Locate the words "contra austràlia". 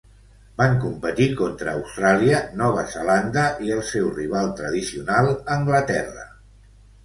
1.41-2.41